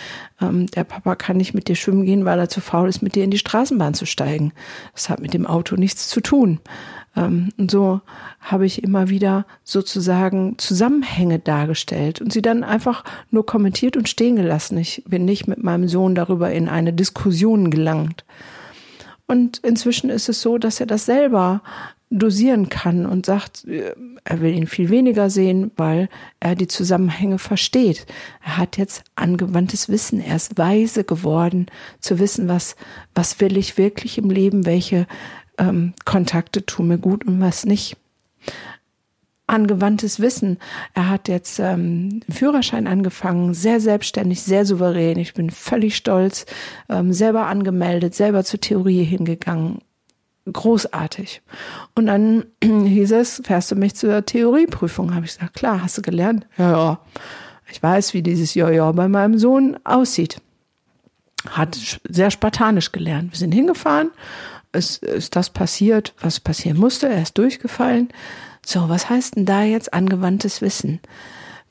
Ähm, 0.41 0.65
der 0.65 0.83
Papa 0.83 1.13
kann 1.15 1.37
nicht 1.37 1.53
mit 1.53 1.67
dir 1.67 1.75
schwimmen 1.75 2.05
gehen, 2.05 2.25
weil 2.25 2.39
er 2.39 2.49
zu 2.49 2.59
faul 2.59 2.89
ist, 2.89 3.03
mit 3.03 3.13
dir 3.13 3.23
in 3.23 3.29
die 3.29 3.37
Straßenbahn 3.37 3.93
zu 3.93 4.07
steigen. 4.07 4.51
Das 4.93 5.09
hat 5.09 5.19
mit 5.19 5.35
dem 5.35 5.45
Auto 5.45 5.75
nichts 5.75 6.07
zu 6.07 6.21
tun. 6.21 6.59
Ähm, 7.15 7.49
und 7.57 7.71
so 7.71 8.01
habe 8.39 8.65
ich 8.65 8.83
immer 8.83 9.09
wieder 9.09 9.45
sozusagen 9.63 10.57
Zusammenhänge 10.57 11.39
dargestellt 11.39 12.21
und 12.21 12.33
sie 12.33 12.41
dann 12.41 12.63
einfach 12.63 13.03
nur 13.31 13.45
kommentiert 13.45 13.97
und 13.97 14.09
stehen 14.09 14.35
gelassen. 14.35 14.77
Ich 14.77 15.03
bin 15.07 15.25
nicht 15.25 15.47
mit 15.47 15.63
meinem 15.63 15.87
Sohn 15.87 16.15
darüber 16.15 16.51
in 16.51 16.69
eine 16.69 16.93
Diskussion 16.93 17.71
gelangt. 17.71 18.25
Und 19.27 19.59
inzwischen 19.59 20.09
ist 20.09 20.27
es 20.27 20.41
so, 20.41 20.57
dass 20.57 20.79
er 20.79 20.87
das 20.87 21.05
selber 21.05 21.61
dosieren 22.09 22.69
kann 22.69 23.05
und 23.05 23.27
sagt, 23.27 23.67
er 23.67 24.41
will 24.41 24.55
ihn 24.55 24.65
viel 24.65 24.89
weniger 24.89 25.29
sehen, 25.29 25.71
weil 25.77 26.09
er 26.39 26.55
die 26.55 26.67
Zusammenhänge 26.67 27.37
versteht. 27.37 28.07
Er 28.43 28.57
hat 28.57 28.77
jetzt 28.77 29.03
angewandtes 29.15 29.89
Wissen. 29.89 30.19
Er 30.19 30.35
ist 30.37 30.57
weise 30.57 31.03
geworden, 31.03 31.67
zu 31.99 32.17
wissen, 32.17 32.47
was, 32.47 32.75
was 33.13 33.39
will 33.39 33.57
ich 33.57 33.77
wirklich 33.77 34.17
im 34.17 34.31
Leben, 34.31 34.65
welche 34.65 35.05
ähm, 35.59 35.93
Kontakte 36.05 36.65
tun 36.65 36.87
mir 36.87 36.97
gut 36.97 37.25
und 37.25 37.41
was 37.41 37.65
nicht. 37.65 37.97
Angewandtes 39.45 40.19
Wissen. 40.19 40.57
Er 40.93 41.09
hat 41.09 41.27
jetzt 41.27 41.59
ähm, 41.59 42.21
Führerschein 42.29 42.87
angefangen, 42.87 43.53
sehr 43.53 43.79
selbstständig, 43.79 44.41
sehr 44.43 44.65
souverän. 44.65 45.17
Ich 45.17 45.33
bin 45.33 45.49
völlig 45.49 45.95
stolz, 45.95 46.45
ähm, 46.87 47.13
selber 47.13 47.47
angemeldet, 47.47 48.13
selber 48.13 48.43
zur 48.43 48.61
Theorie 48.61 49.03
hingegangen. 49.03 49.79
Großartig. 50.51 51.41
Und 51.95 52.05
dann 52.05 52.45
hieß 52.63 53.11
es, 53.13 53.41
fährst 53.43 53.71
du 53.71 53.75
mich 53.75 53.95
zur 53.95 54.23
Theorieprüfung? 54.23 55.15
Habe 55.15 55.25
ich 55.25 55.33
gesagt, 55.33 55.55
klar, 55.55 55.81
hast 55.81 55.97
du 55.97 56.01
gelernt? 56.01 56.45
Ja, 56.57 56.71
ja. 56.71 56.99
Ich 57.71 57.81
weiß, 57.81 58.13
wie 58.13 58.23
dieses 58.23 58.55
Jojo 58.55 58.93
bei 58.93 59.07
meinem 59.07 59.37
Sohn 59.37 59.77
aussieht. 59.83 60.41
Hat 61.49 61.99
sehr 62.07 62.31
spartanisch 62.31 62.91
gelernt. 62.91 63.31
Wir 63.31 63.37
sind 63.37 63.51
hingefahren 63.51 64.11
es 64.71 64.97
ist 64.97 65.35
das 65.35 65.49
passiert, 65.49 66.13
was 66.21 66.39
passieren 66.39 66.77
musste. 66.77 67.09
Er 67.09 67.21
ist 67.21 67.37
durchgefallen. 67.37 68.09
So, 68.65 68.89
was 68.89 69.09
heißt 69.09 69.35
denn 69.35 69.45
da 69.45 69.63
jetzt 69.63 69.93
angewandtes 69.93 70.61
Wissen? 70.61 70.99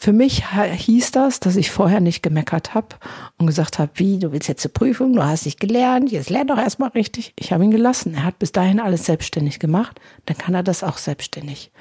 Für 0.00 0.12
mich 0.12 0.44
hieß 0.52 1.10
das, 1.10 1.40
dass 1.40 1.56
ich 1.56 1.72
vorher 1.72 2.00
nicht 2.00 2.22
gemeckert 2.22 2.72
habe 2.72 2.88
und 3.36 3.48
gesagt 3.48 3.80
habe, 3.80 3.90
wie, 3.96 4.20
du 4.20 4.30
willst 4.30 4.48
jetzt 4.48 4.62
zur 4.62 4.72
Prüfung, 4.72 5.12
du 5.12 5.24
hast 5.24 5.44
nicht 5.44 5.58
gelernt, 5.58 6.12
jetzt 6.12 6.30
lern 6.30 6.46
doch 6.46 6.58
erstmal 6.58 6.90
richtig. 6.90 7.32
Ich 7.36 7.52
habe 7.52 7.64
ihn 7.64 7.72
gelassen. 7.72 8.14
Er 8.14 8.24
hat 8.24 8.38
bis 8.38 8.52
dahin 8.52 8.78
alles 8.78 9.06
selbstständig 9.06 9.58
gemacht, 9.58 10.00
dann 10.26 10.38
kann 10.38 10.54
er 10.54 10.62
das 10.62 10.84
auch 10.84 10.98
selbstständig. 10.98 11.72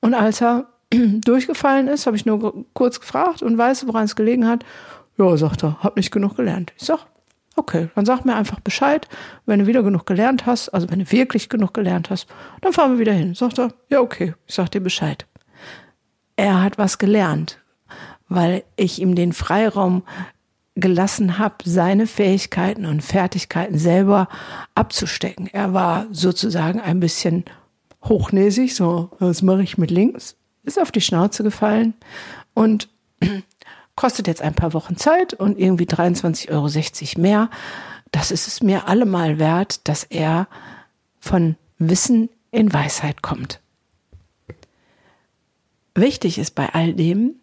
Und 0.00 0.14
als 0.14 0.40
er 0.40 0.68
durchgefallen 0.90 1.88
ist, 1.88 2.06
habe 2.06 2.16
ich 2.16 2.26
nur 2.26 2.64
kurz 2.74 3.00
gefragt 3.00 3.42
und 3.42 3.58
weiß, 3.58 3.88
woran 3.88 4.04
es 4.04 4.14
gelegen 4.14 4.46
hat. 4.46 4.64
Ja, 5.18 5.36
sagt 5.36 5.64
er, 5.64 5.82
hab 5.82 5.96
nicht 5.96 6.12
genug 6.12 6.36
gelernt. 6.36 6.72
Ich 6.76 6.86
sag, 6.86 7.06
Okay, 7.56 7.88
dann 7.94 8.04
sag 8.04 8.24
mir 8.24 8.34
einfach 8.34 8.60
Bescheid, 8.60 9.08
wenn 9.46 9.60
du 9.60 9.66
wieder 9.66 9.82
genug 9.82 10.06
gelernt 10.06 10.44
hast, 10.46 10.70
also 10.70 10.90
wenn 10.90 10.98
du 10.98 11.12
wirklich 11.12 11.48
genug 11.48 11.72
gelernt 11.72 12.10
hast, 12.10 12.26
dann 12.60 12.72
fahren 12.72 12.92
wir 12.92 12.98
wieder 12.98 13.12
hin. 13.12 13.34
Sagt 13.34 13.58
er, 13.58 13.72
ja, 13.90 14.00
okay, 14.00 14.34
ich 14.46 14.54
sag 14.54 14.70
dir 14.70 14.80
Bescheid. 14.80 15.26
Er 16.36 16.62
hat 16.62 16.78
was 16.78 16.98
gelernt, 16.98 17.60
weil 18.28 18.64
ich 18.76 19.00
ihm 19.00 19.14
den 19.14 19.32
Freiraum 19.32 20.02
gelassen 20.74 21.38
habe, 21.38 21.56
seine 21.64 22.08
Fähigkeiten 22.08 22.86
und 22.86 23.02
Fertigkeiten 23.02 23.78
selber 23.78 24.28
abzustecken. 24.74 25.48
Er 25.52 25.72
war 25.72 26.06
sozusagen 26.10 26.80
ein 26.80 26.98
bisschen 26.98 27.44
hochnäsig, 28.02 28.74
so, 28.74 29.10
was 29.20 29.42
mache 29.42 29.62
ich 29.62 29.78
mit 29.78 29.92
links? 29.92 30.36
Ist 30.64 30.80
auf 30.80 30.90
die 30.90 31.00
Schnauze 31.00 31.44
gefallen 31.44 31.94
und 32.54 32.88
Kostet 33.96 34.26
jetzt 34.26 34.42
ein 34.42 34.54
paar 34.54 34.72
Wochen 34.74 34.96
Zeit 34.96 35.34
und 35.34 35.58
irgendwie 35.58 35.84
23,60 35.84 36.50
Euro 36.50 37.20
mehr. 37.20 37.50
Das 38.10 38.30
ist 38.30 38.46
es 38.46 38.62
mir 38.62 38.88
allemal 38.88 39.38
wert, 39.38 39.86
dass 39.88 40.04
er 40.04 40.48
von 41.20 41.56
Wissen 41.78 42.28
in 42.50 42.72
Weisheit 42.72 43.22
kommt. 43.22 43.60
Wichtig 45.94 46.38
ist 46.38 46.54
bei 46.54 46.68
all 46.72 46.92
dem, 46.92 47.36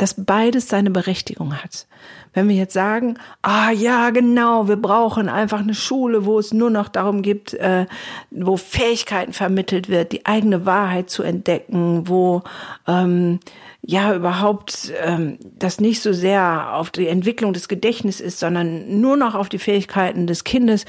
dass 0.00 0.14
beides 0.24 0.68
seine 0.68 0.90
Berechtigung 0.90 1.54
hat. 1.62 1.86
Wenn 2.32 2.48
wir 2.48 2.56
jetzt 2.56 2.72
sagen, 2.72 3.18
ah 3.42 3.70
ja, 3.70 4.08
genau, 4.10 4.66
wir 4.66 4.76
brauchen 4.76 5.28
einfach 5.28 5.60
eine 5.60 5.74
Schule, 5.74 6.24
wo 6.24 6.38
es 6.38 6.54
nur 6.54 6.70
noch 6.70 6.88
darum 6.88 7.20
geht, 7.20 7.52
äh, 7.54 7.86
wo 8.30 8.56
Fähigkeiten 8.56 9.34
vermittelt 9.34 9.90
wird, 9.90 10.12
die 10.12 10.24
eigene 10.24 10.64
Wahrheit 10.64 11.10
zu 11.10 11.22
entdecken, 11.22 12.08
wo 12.08 12.42
ähm, 12.86 13.40
ja 13.90 14.14
überhaupt 14.14 14.92
ähm, 15.02 15.38
das 15.42 15.80
nicht 15.80 16.00
so 16.00 16.12
sehr 16.12 16.74
auf 16.74 16.90
die 16.90 17.08
Entwicklung 17.08 17.52
des 17.52 17.66
Gedächtnisses 17.66 18.20
ist, 18.20 18.38
sondern 18.38 19.00
nur 19.00 19.16
noch 19.16 19.34
auf 19.34 19.48
die 19.48 19.58
Fähigkeiten 19.58 20.28
des 20.28 20.44
Kindes, 20.44 20.84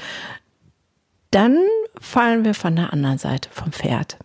dann 1.32 1.58
fallen 2.00 2.44
wir 2.44 2.54
von 2.54 2.76
der 2.76 2.92
anderen 2.92 3.18
Seite 3.18 3.48
vom 3.50 3.72
Pferd. 3.72 4.18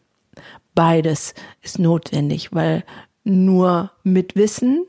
Beides 0.75 1.33
ist 1.63 1.79
notwendig, 1.79 2.53
weil 2.53 2.83
nur 3.23 3.91
mit 4.03 4.35
Wissen 4.35 4.85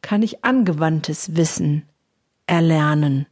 kann 0.00 0.22
ich 0.22 0.44
angewandtes 0.44 1.34
Wissen 1.34 1.88
erlernen. 2.46 3.26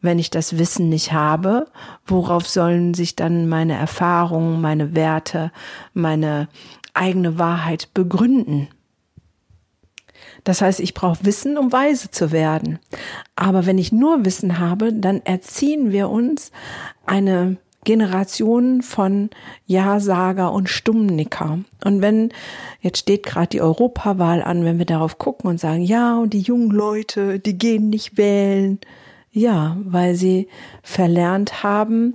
Wenn 0.00 0.18
ich 0.18 0.30
das 0.30 0.58
Wissen 0.58 0.88
nicht 0.88 1.12
habe, 1.12 1.66
worauf 2.04 2.48
sollen 2.48 2.94
sich 2.94 3.14
dann 3.14 3.48
meine 3.48 3.74
Erfahrungen, 3.74 4.60
meine 4.60 4.96
Werte, 4.96 5.52
meine 5.94 6.48
eigene 6.94 7.38
Wahrheit 7.38 7.94
begründen? 7.94 8.68
Das 10.46 10.62
heißt, 10.62 10.78
ich 10.78 10.94
brauche 10.94 11.24
Wissen, 11.24 11.58
um 11.58 11.72
weise 11.72 12.12
zu 12.12 12.30
werden. 12.30 12.78
Aber 13.34 13.66
wenn 13.66 13.78
ich 13.78 13.90
nur 13.90 14.24
Wissen 14.24 14.60
habe, 14.60 14.92
dann 14.92 15.20
erziehen 15.24 15.90
wir 15.90 16.08
uns 16.08 16.52
eine 17.04 17.56
Generation 17.82 18.82
von 18.82 19.30
Ja-Sager 19.66 20.52
und 20.52 20.68
Stummnicker. 20.68 21.58
Und 21.84 22.00
wenn, 22.00 22.30
jetzt 22.80 22.98
steht 22.98 23.26
gerade 23.26 23.48
die 23.48 23.60
Europawahl 23.60 24.40
an, 24.40 24.64
wenn 24.64 24.78
wir 24.78 24.86
darauf 24.86 25.18
gucken 25.18 25.50
und 25.50 25.58
sagen, 25.58 25.82
ja, 25.82 26.16
und 26.16 26.32
die 26.32 26.42
jungen 26.42 26.70
Leute, 26.70 27.40
die 27.40 27.58
gehen 27.58 27.90
nicht 27.90 28.16
wählen. 28.16 28.78
Ja, 29.32 29.76
weil 29.82 30.14
sie 30.14 30.46
verlernt 30.84 31.64
haben, 31.64 32.14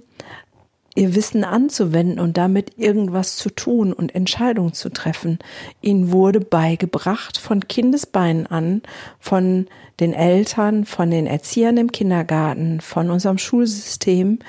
ihr 0.95 1.15
Wissen 1.15 1.43
anzuwenden 1.43 2.19
und 2.19 2.37
damit 2.37 2.77
irgendwas 2.77 3.37
zu 3.37 3.49
tun 3.49 3.93
und 3.93 4.13
Entscheidungen 4.13 4.73
zu 4.73 4.89
treffen. 4.89 5.39
Ihnen 5.81 6.11
wurde 6.11 6.39
beigebracht 6.39 7.37
von 7.37 7.67
Kindesbeinen 7.67 8.47
an, 8.47 8.81
von 9.19 9.67
den 9.99 10.13
Eltern, 10.13 10.85
von 10.85 11.09
den 11.09 11.27
Erziehern 11.27 11.77
im 11.77 11.91
Kindergarten, 11.91 12.81
von 12.81 13.09
unserem 13.09 13.37
Schulsystem, 13.37 14.39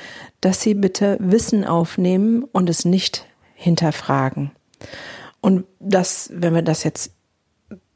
dass 0.41 0.63
sie 0.63 0.75
bitte 0.75 1.17
Wissen 1.21 1.65
aufnehmen 1.65 2.45
und 2.51 2.69
es 2.69 2.85
nicht 2.85 3.27
hinterfragen. 3.55 4.51
Und 5.41 5.65
das, 5.79 6.31
wenn 6.33 6.55
wir 6.55 6.63
das 6.63 6.85
jetzt 6.85 7.13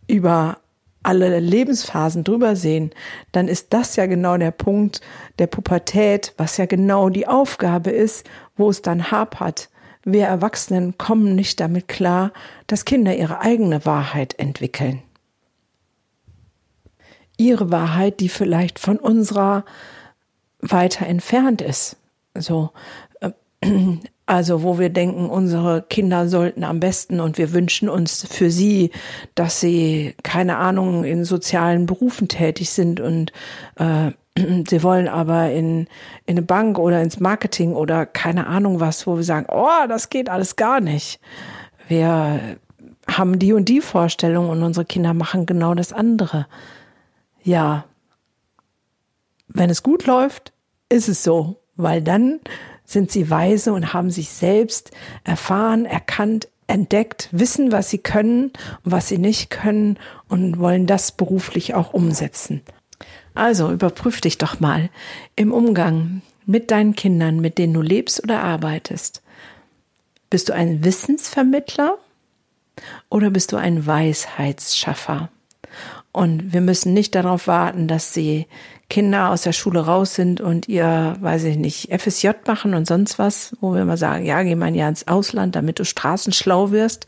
über 0.07 0.59
alle 1.07 1.39
Lebensphasen 1.39 2.25
drüber 2.25 2.57
sehen, 2.57 2.91
dann 3.33 3.49
ist 3.49 3.73
das 3.73 3.97
ja 3.97 4.07
genau 4.07 4.37
der 4.37 4.51
Punkt 4.51 5.01
der 5.39 5.47
Pubertät, 5.47 6.35
was 6.37 6.57
ja 6.57 6.67
genau 6.67 7.09
die 7.09 7.27
Aufgabe 7.27 7.91
ist, 7.91 8.29
wo 8.57 8.69
es 8.69 8.83
dann 8.83 9.11
hapert. 9.11 9.71
Wir 10.05 10.27
Erwachsenen 10.27 10.99
kommen 10.99 11.35
nicht 11.35 11.61
damit 11.61 11.89
klar, 11.89 12.33
dass 12.67 12.85
Kinder 12.85 13.17
ihre 13.17 13.41
eigene 13.41 13.85
Wahrheit 13.87 14.39
entwickeln. 14.39 15.03
Ihre 17.37 17.71
Wahrheit, 17.71 18.21
die 18.21 18.29
vielleicht 18.29 18.79
von 18.79 18.99
unserer 18.99 19.65
weiter 20.61 21.07
entfernt 21.07 21.61
ist. 21.61 21.97
So, 22.35 22.71
äh, 23.21 23.33
also 24.27 24.65
wo 24.65 24.79
wir 24.79 24.91
denken, 24.91 25.31
unsere 25.31 25.83
Kinder 25.83 26.29
sollten 26.29 26.65
am 26.65 26.81
besten 26.81 27.21
und 27.21 27.39
wir 27.39 27.53
wünschen 27.53 27.89
uns 27.89 28.27
für 28.29 28.51
sie, 28.51 28.91
dass 29.37 29.61
sie, 29.61 30.15
keine 30.25 30.57
Ahnung, 30.57 31.05
in 31.05 31.25
sozialen 31.25 31.87
Berufen 31.87 32.27
tätig 32.27 32.71
sind 32.71 32.99
und 32.99 33.33
äh, 33.77 34.11
sie 34.69 34.83
wollen 34.83 35.07
aber 35.07 35.53
in, 35.53 35.87
in 36.27 36.37
eine 36.37 36.43
Bank 36.43 36.79
oder 36.79 37.01
ins 37.03 37.21
Marketing 37.21 37.75
oder 37.75 38.05
keine 38.05 38.49
Ahnung 38.49 38.81
was, 38.81 39.07
wo 39.07 39.17
wir 39.17 39.23
sagen, 39.23 39.47
oh, 39.49 39.87
das 39.89 40.11
geht 40.11 40.29
alles 40.29 40.57
gar 40.57 40.81
nicht. 40.81 41.21
Wir 41.87 42.59
haben 43.09 43.39
die 43.39 43.53
und 43.53 43.69
die 43.69 43.81
Vorstellung 43.81 44.51
und 44.51 44.63
unsere 44.65 44.85
Kinder 44.85 45.15
machen 45.15 45.47
genau 45.47 45.75
das 45.75 45.93
andere. 45.93 46.49
Ja, 47.45 47.85
wenn 49.47 49.71
es 49.71 49.85
gut 49.85 50.07
läuft, 50.07 50.53
ist 50.89 51.09
es 51.09 51.23
so, 51.23 51.61
weil 51.77 52.03
dann 52.03 52.41
sind 52.87 53.11
sie 53.11 53.29
weise 53.29 53.73
und 53.73 53.93
haben 53.93 54.11
sich 54.11 54.31
selbst 54.31 54.93
erfahren, 55.25 55.85
erkannt, 55.85 56.49
entdeckt, 56.69 57.29
wissen, 57.33 57.73
was 57.73 57.91
sie 57.91 57.99
können 57.99 58.53
und 58.85 58.93
was 58.93 59.09
sie 59.09 59.19
nicht 59.19 59.51
können 59.51 59.99
und 60.29 60.59
wollen 60.59 60.87
das 60.87 61.13
beruflich 61.13 61.75
auch 61.75 61.93
umsetzen. 61.93 62.63
Also 63.35 63.71
überprüf 63.71 64.21
dich 64.21 64.39
doch 64.39 64.61
mal 64.61 64.89
im 65.37 65.53
Umgang 65.53 66.23
mit 66.47 66.71
deinen 66.71 66.95
Kindern, 66.95 67.41
mit 67.41 67.59
denen 67.59 67.75
du 67.75 67.83
lebst 67.83 68.23
oder 68.23 68.43
arbeitest. 68.43 69.23
Bist 70.31 70.49
du 70.49 70.55
ein 70.55 70.85
Wissensvermittler 70.85 71.99
oder 73.11 73.31
bist 73.31 73.53
du 73.53 73.57
ein 73.57 73.87
Weisheitsschaffer? 73.87 75.29
Und 76.13 76.53
wir 76.55 76.63
müssen 76.63 76.95
nicht 76.95 77.15
darauf 77.15 77.47
warten, 77.47 77.89
dass 77.89 78.15
sie 78.15 78.47
Kinder 78.89 79.31
aus 79.31 79.43
der 79.43 79.53
Schule 79.53 79.81
raus 79.81 80.15
sind 80.15 80.41
und 80.41 80.69
ihr, 80.69 81.17
weiß 81.21 81.45
ich 81.45 81.57
nicht, 81.57 81.91
FSJ 81.93 82.31
machen 82.47 82.75
und 82.75 82.87
sonst 82.87 83.19
was, 83.19 83.57
wo 83.61 83.75
wir 83.75 83.83
immer 83.83 83.97
sagen, 83.97 84.25
ja, 84.25 84.43
geh 84.43 84.55
mal 84.55 84.67
ein 84.67 84.75
Jahr 84.75 84.89
ins 84.89 85.09
Ausland, 85.09 85.57
damit 85.57 85.79
du 85.79 85.85
straßenschlau 85.85 86.71
wirst. 86.71 87.07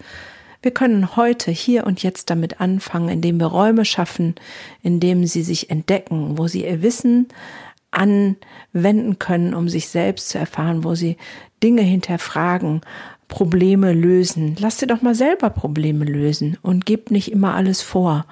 Wir 0.61 0.73
können 0.73 1.15
heute, 1.15 1.53
hier 1.53 1.87
und 1.87 2.03
jetzt 2.03 2.31
damit 2.31 2.61
anfangen, 2.61 3.09
indem 3.09 3.39
wir 3.39 3.47
Räume 3.47 3.85
schaffen, 3.85 4.35
indem 4.83 5.25
sie 5.25 5.43
sich 5.43 5.71
entdecken, 5.71 6.37
wo 6.37 6.49
sie 6.49 6.65
ihr 6.65 6.83
Wissen 6.83 7.29
anwenden 7.93 9.19
können, 9.21 9.55
um 9.55 9.69
sich 9.69 9.89
selbst 9.89 10.31
zu 10.31 10.39
erfahren, 10.39 10.83
wo 10.83 10.97
sie 10.97 11.17
Dinge 11.63 11.83
hinterfragen, 11.83 12.81
Probleme 13.29 13.93
lösen. 13.93 14.57
Lass 14.59 14.79
dir 14.79 14.87
doch 14.87 15.03
mal 15.03 15.15
selber 15.15 15.51
Probleme 15.51 16.05
lösen 16.05 16.57
und 16.63 16.87
gib 16.87 17.11
nicht 17.11 17.31
immer 17.31 17.55
alles 17.55 17.83
vor. 17.83 18.25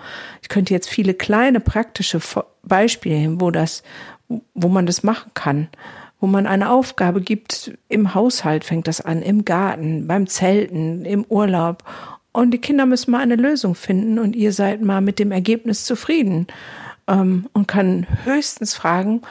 Ich 0.42 0.48
könnte 0.48 0.72
jetzt 0.72 0.88
viele 0.88 1.14
kleine 1.14 1.60
praktische 1.60 2.20
Beispiele, 2.62 3.40
wo 3.40 3.50
das, 3.50 3.82
wo 4.54 4.68
man 4.68 4.86
das 4.86 5.02
machen 5.02 5.30
kann, 5.34 5.68
wo 6.18 6.26
man 6.26 6.46
eine 6.46 6.70
Aufgabe 6.70 7.20
gibt. 7.20 7.76
Im 7.88 8.14
Haushalt 8.14 8.64
fängt 8.64 8.88
das 8.88 9.02
an, 9.02 9.22
im 9.22 9.44
Garten, 9.44 10.06
beim 10.06 10.26
Zelten, 10.26 11.04
im 11.04 11.24
Urlaub. 11.28 11.84
Und 12.32 12.50
die 12.52 12.58
Kinder 12.58 12.86
müssen 12.86 13.10
mal 13.10 13.20
eine 13.20 13.36
Lösung 13.36 13.74
finden 13.74 14.18
und 14.18 14.34
ihr 14.34 14.52
seid 14.52 14.82
mal 14.82 15.00
mit 15.00 15.18
dem 15.18 15.30
Ergebnis 15.30 15.84
zufrieden 15.84 16.46
ähm, 17.06 17.48
und 17.52 17.68
kann 17.68 18.06
höchstens 18.24 18.74
fragen, 18.74 19.22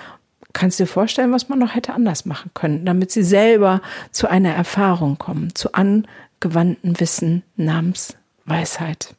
kannst 0.55 0.79
du 0.79 0.83
dir 0.83 0.87
vorstellen, 0.87 1.31
was 1.31 1.49
man 1.49 1.59
noch 1.59 1.75
hätte 1.75 1.93
anders 1.93 2.25
machen 2.25 2.49
können, 2.53 2.85
damit 2.85 3.11
sie 3.11 3.23
selber 3.23 3.81
zu 4.11 4.27
einer 4.27 4.53
Erfahrung 4.53 5.17
kommen, 5.17 5.53
zu 5.53 5.73
angewandtem 5.73 6.99
Wissen 6.99 7.43
namens 7.57 8.15
Weisheit. 8.45 9.13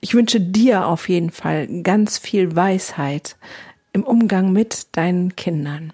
Ich 0.00 0.14
wünsche 0.14 0.40
dir 0.40 0.86
auf 0.86 1.08
jeden 1.08 1.30
Fall 1.30 1.66
ganz 1.82 2.18
viel 2.18 2.54
Weisheit 2.54 3.36
im 3.92 4.02
Umgang 4.02 4.52
mit 4.52 4.94
deinen 4.96 5.34
Kindern 5.36 5.92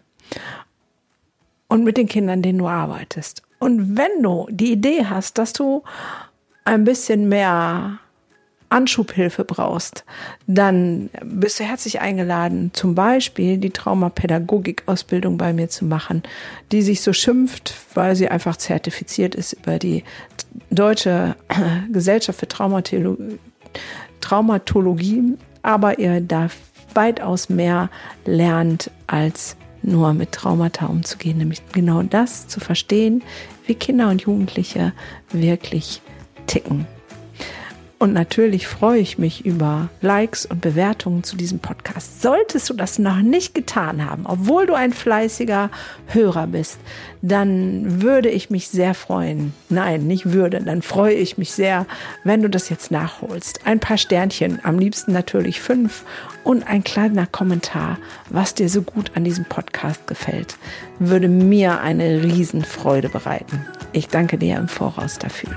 und 1.68 1.84
mit 1.84 1.96
den 1.96 2.08
Kindern, 2.08 2.42
denen 2.42 2.58
du 2.58 2.68
arbeitest. 2.68 3.42
Und 3.58 3.96
wenn 3.96 4.22
du 4.22 4.48
die 4.50 4.72
Idee 4.72 5.06
hast, 5.06 5.38
dass 5.38 5.52
du 5.52 5.84
ein 6.64 6.84
bisschen 6.84 7.28
mehr 7.28 7.98
Anschubhilfe 8.72 9.44
brauchst, 9.44 10.04
dann 10.46 11.10
bist 11.22 11.60
du 11.60 11.64
herzlich 11.64 12.00
eingeladen, 12.00 12.70
zum 12.72 12.94
Beispiel 12.94 13.58
die 13.58 13.70
Traumapädagogik-Ausbildung 13.70 15.36
bei 15.36 15.52
mir 15.52 15.68
zu 15.68 15.84
machen, 15.84 16.22
die 16.72 16.82
sich 16.82 17.02
so 17.02 17.12
schimpft, 17.12 17.74
weil 17.94 18.16
sie 18.16 18.28
einfach 18.28 18.56
zertifiziert 18.56 19.34
ist 19.34 19.52
über 19.52 19.78
die 19.78 20.04
Deutsche 20.70 21.36
Gesellschaft 21.92 22.40
für 22.40 22.48
Traumatologie, 24.20 25.36
aber 25.62 25.98
ihr 25.98 26.20
da 26.20 26.48
weitaus 26.94 27.48
mehr 27.48 27.90
lernt, 28.24 28.90
als 29.06 29.56
nur 29.82 30.12
mit 30.14 30.32
Traumata 30.32 30.86
umzugehen, 30.86 31.38
nämlich 31.38 31.62
genau 31.72 32.02
das 32.02 32.48
zu 32.48 32.60
verstehen, 32.60 33.22
wie 33.66 33.74
Kinder 33.74 34.08
und 34.10 34.22
Jugendliche 34.22 34.92
wirklich 35.32 36.00
ticken. 36.46 36.86
Und 38.02 38.14
natürlich 38.14 38.66
freue 38.66 38.98
ich 38.98 39.18
mich 39.18 39.46
über 39.46 39.88
Likes 40.00 40.44
und 40.44 40.60
Bewertungen 40.60 41.22
zu 41.22 41.36
diesem 41.36 41.60
Podcast. 41.60 42.20
Solltest 42.20 42.68
du 42.68 42.74
das 42.74 42.98
noch 42.98 43.18
nicht 43.18 43.54
getan 43.54 44.10
haben, 44.10 44.26
obwohl 44.26 44.66
du 44.66 44.74
ein 44.74 44.92
fleißiger 44.92 45.70
Hörer 46.08 46.48
bist, 46.48 46.80
dann 47.22 48.02
würde 48.02 48.28
ich 48.28 48.50
mich 48.50 48.66
sehr 48.66 48.94
freuen. 48.94 49.54
Nein, 49.68 50.08
nicht 50.08 50.32
würde, 50.32 50.60
dann 50.60 50.82
freue 50.82 51.14
ich 51.14 51.38
mich 51.38 51.52
sehr, 51.52 51.86
wenn 52.24 52.42
du 52.42 52.50
das 52.50 52.70
jetzt 52.70 52.90
nachholst. 52.90 53.60
Ein 53.66 53.78
paar 53.78 53.98
Sternchen, 53.98 54.58
am 54.64 54.80
liebsten 54.80 55.12
natürlich 55.12 55.60
fünf 55.60 56.02
und 56.42 56.66
ein 56.66 56.82
kleiner 56.82 57.28
Kommentar, 57.28 57.98
was 58.30 58.52
dir 58.56 58.68
so 58.68 58.82
gut 58.82 59.12
an 59.14 59.22
diesem 59.22 59.44
Podcast 59.44 60.08
gefällt, 60.08 60.56
würde 60.98 61.28
mir 61.28 61.80
eine 61.80 62.24
Riesenfreude 62.24 63.10
bereiten. 63.10 63.64
Ich 63.92 64.08
danke 64.08 64.38
dir 64.38 64.56
im 64.56 64.66
Voraus 64.66 65.20
dafür 65.20 65.56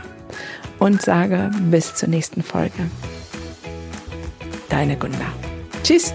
und 0.79 1.01
sage 1.01 1.51
bis 1.69 1.95
zur 1.95 2.09
nächsten 2.09 2.43
Folge. 2.43 2.89
Deine 4.69 4.97
Gunda. 4.97 5.25
Tschüss. 5.83 6.13